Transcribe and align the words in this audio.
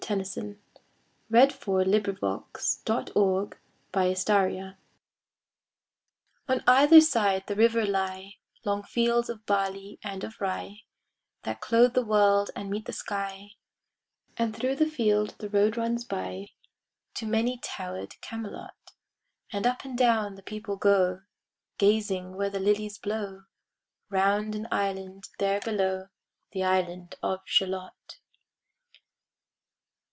THE 0.07 0.15
LADY 0.15 0.57
OF 1.29 1.51
SHALOTT 1.51 1.87
Alfred 1.93 2.21
Lord 3.15 3.53
Tennyson 3.93 3.93
PART 3.93 4.29
I 4.49 4.63
On 6.53 6.63
either 6.67 6.99
side 6.99 7.43
the 7.47 7.55
river 7.55 7.85
lie 7.85 8.33
Long 8.65 8.81
fields 8.83 9.29
of 9.29 9.45
barley 9.45 9.99
and 10.03 10.23
of 10.25 10.41
rye, 10.41 10.81
That 11.43 11.61
clothe 11.61 11.93
the 11.93 12.03
wold 12.03 12.49
and 12.57 12.69
meet 12.69 12.85
the 12.85 12.91
sky; 12.91 13.51
And 14.35 14.53
thro' 14.55 14.75
the 14.75 14.89
field 14.89 15.35
the 15.37 15.47
road 15.49 15.77
runs 15.77 16.03
by 16.03 16.49
To 17.13 17.25
many 17.27 17.59
tower'd 17.59 18.19
Camelot; 18.21 18.91
And 19.53 19.65
up 19.65 19.85
and 19.85 19.97
down 19.97 20.35
the 20.35 20.43
people 20.43 20.75
go, 20.75 21.21
Gazing 21.77 22.35
where 22.35 22.49
the 22.49 22.59
lilies 22.59 22.97
blow 22.97 23.43
Round 24.09 24.55
an 24.55 24.67
island 24.71 25.29
there 25.39 25.61
below, 25.61 26.09
The 26.51 26.63
island 26.65 27.15
of 27.23 27.41
Shalott. 27.45 28.17